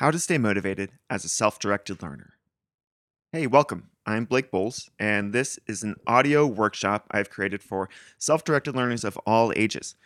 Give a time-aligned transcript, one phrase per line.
[0.00, 2.38] How to Stay Motivated as a Self Directed Learner.
[3.32, 3.90] Hey, welcome.
[4.06, 9.04] I'm Blake Boles, and this is an audio workshop I've created for self directed learners
[9.04, 9.96] of all ages.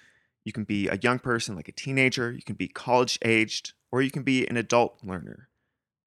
[0.45, 4.03] You can be a young person, like a teenager, you can be college aged, or
[4.03, 5.49] you can be an adult learner.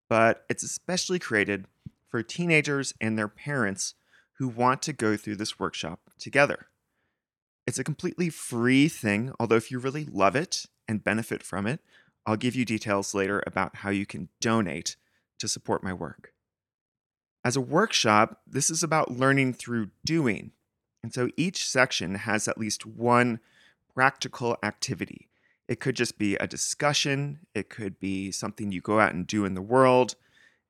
[0.10, 1.64] But it's especially created
[2.10, 3.94] for teenagers and their parents
[4.34, 6.68] who want to go through this workshop together.
[7.66, 11.80] It's a completely free thing, although if you really love it and benefit from it,
[12.28, 14.98] I'll give you details later about how you can donate
[15.40, 16.34] to support my work.
[17.46, 20.52] As a workshop, this is about learning through doing.
[21.02, 23.40] And so each section has at least one
[23.96, 25.30] practical activity.
[25.70, 29.46] It could just be a discussion, it could be something you go out and do
[29.46, 30.16] in the world.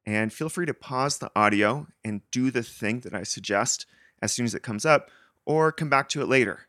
[0.05, 3.87] And feel free to pause the audio and do the thing that I suggest
[4.21, 5.09] as soon as it comes up,
[5.45, 6.67] or come back to it later.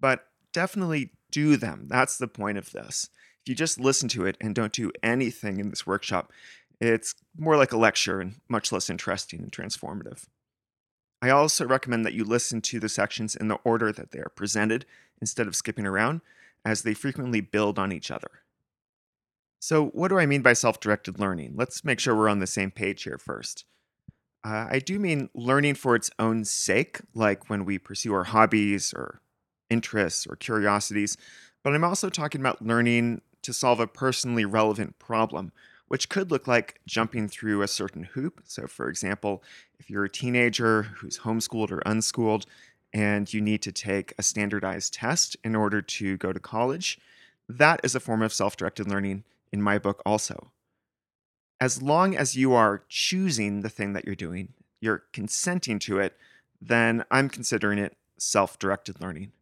[0.00, 1.86] But definitely do them.
[1.88, 3.10] That's the point of this.
[3.44, 6.32] If you just listen to it and don't do anything in this workshop,
[6.80, 10.24] it's more like a lecture and much less interesting and transformative.
[11.20, 14.32] I also recommend that you listen to the sections in the order that they are
[14.34, 14.86] presented
[15.20, 16.22] instead of skipping around,
[16.64, 18.30] as they frequently build on each other.
[19.60, 21.52] So, what do I mean by self directed learning?
[21.54, 23.66] Let's make sure we're on the same page here first.
[24.42, 28.94] Uh, I do mean learning for its own sake, like when we pursue our hobbies
[28.94, 29.20] or
[29.68, 31.18] interests or curiosities,
[31.62, 35.52] but I'm also talking about learning to solve a personally relevant problem,
[35.88, 38.40] which could look like jumping through a certain hoop.
[38.44, 39.42] So, for example,
[39.78, 42.46] if you're a teenager who's homeschooled or unschooled
[42.92, 46.98] and you need to take a standardized test in order to go to college,
[47.48, 50.50] that is a form of self directed learning in my book, also.
[51.60, 56.16] As long as you are choosing the thing that you're doing, you're consenting to it,
[56.60, 59.32] then I'm considering it self directed learning.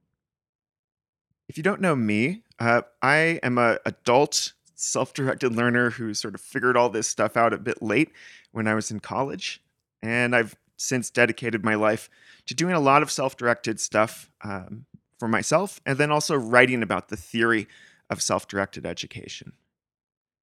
[1.52, 6.40] If you don't know me, uh, I am a adult self-directed learner who sort of
[6.40, 8.08] figured all this stuff out a bit late
[8.52, 9.62] when I was in college,
[10.02, 12.08] and I've since dedicated my life
[12.46, 14.86] to doing a lot of self-directed stuff um,
[15.18, 17.68] for myself, and then also writing about the theory
[18.08, 19.52] of self-directed education.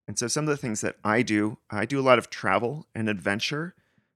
[0.07, 2.85] And so, some of the things that I do, I do a lot of travel
[2.93, 3.73] and adventure.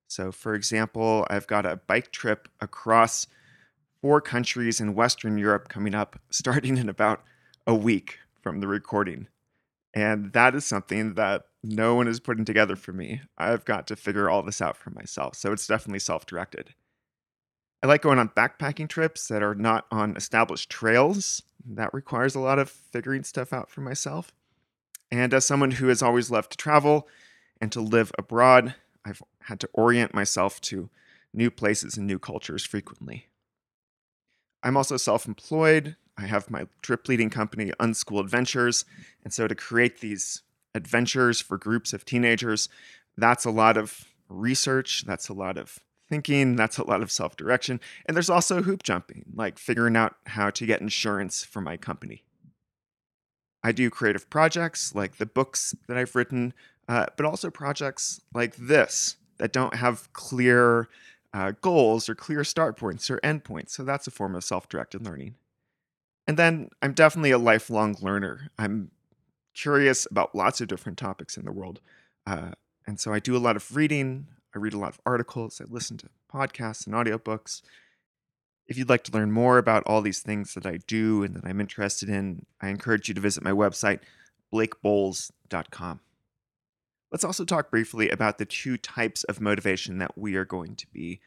[0.08, 3.26] So, for example, I've got a bike trip across
[4.04, 7.24] four countries in Western Europe coming up, starting in about
[7.66, 9.28] a week from the recording.
[9.94, 13.22] And that is something that no one is putting together for me.
[13.38, 15.36] I've got to figure all this out for myself.
[15.36, 16.74] So it's definitely self directed.
[17.82, 21.42] I like going on backpacking trips that are not on established trails.
[21.66, 24.34] That requires a lot of figuring stuff out for myself.
[25.12, 27.08] And as someone who has always loved to travel
[27.62, 28.76] and to live abroad,
[29.06, 30.90] I've had to orient myself to
[31.34, 33.28] new places and new cultures frequently.
[34.64, 35.96] I'm also self employed.
[36.18, 38.86] I have my trip leading company, Unschool Adventures.
[39.24, 40.44] And so to create these
[40.76, 42.70] adventures for groups of teenagers,
[43.18, 45.80] that's a lot of research, that's a lot of
[46.10, 47.80] thinking, that's a lot of self direction.
[48.06, 52.24] And there's also hoop jumping, like figuring out how to get insurance for my company.
[53.64, 56.54] I do creative projects like the books that I've written,
[56.88, 60.90] uh, but also projects like this that don't have clear
[61.34, 63.74] uh, goals or clear start points or end points.
[63.74, 65.36] So that's a form of self directed learning.
[66.28, 68.50] And then I'm definitely a lifelong learner.
[68.58, 68.92] I'm
[69.54, 71.82] curious about lots of different topics in the world.
[72.26, 72.52] Uh,
[72.88, 75.66] and so I do a lot of reading, I read a lot of articles, I
[75.70, 77.62] listen to podcasts and audiobooks.
[78.68, 81.46] If you'd like to learn more about all these things that I do and that
[81.46, 84.00] I'm interested in, I encourage you to visit my website,
[84.54, 86.00] blakeboles.com.
[87.14, 90.88] Let's also talk briefly about the two types of motivation that we are going to
[90.88, 91.22] be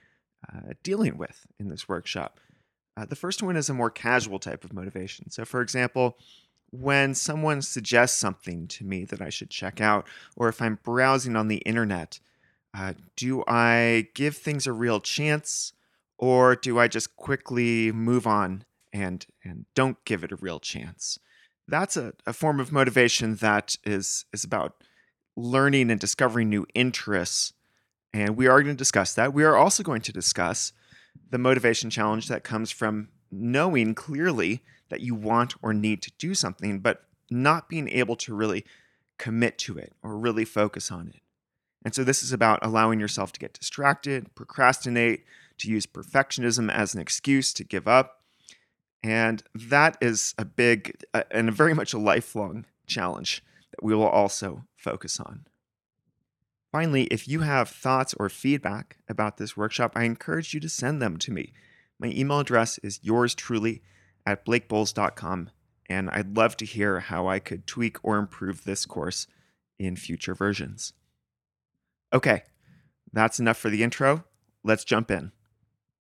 [0.52, 2.40] uh, dealing with in this workshop.
[2.96, 5.30] Uh, the first one is a more casual type of motivation.
[5.30, 6.18] So, for example,
[6.70, 11.36] when someone suggests something to me that I should check out, or if I'm browsing
[11.36, 12.18] on the internet,
[12.76, 15.72] uh, do I give things a real chance,
[16.18, 21.20] or do I just quickly move on and and don't give it a real chance?
[21.68, 24.82] That's a, a form of motivation that is is about
[25.36, 27.52] learning and discovering new interests.
[28.12, 29.34] And we are going to discuss that.
[29.34, 30.72] We are also going to discuss
[31.30, 36.34] the motivation challenge that comes from knowing clearly that you want or need to do
[36.34, 38.64] something, but not being able to really
[39.18, 41.20] commit to it or really focus on it.
[41.84, 45.24] And so this is about allowing yourself to get distracted, procrastinate,
[45.58, 48.22] to use perfectionism as an excuse to give up.
[49.02, 50.96] And that is a big
[51.30, 55.46] and very much a lifelong challenge that we will also focus on.
[56.70, 61.02] Finally, if you have thoughts or feedback about this workshop, I encourage you to send
[61.02, 61.52] them to me.
[61.98, 63.82] My email address is yours truly
[64.24, 65.50] at blakeboles.com,
[65.88, 69.26] and I'd love to hear how I could tweak or improve this course
[69.78, 70.92] in future versions.
[72.12, 72.42] Okay,
[73.12, 74.24] that's enough for the intro.
[74.62, 75.32] Let's jump in.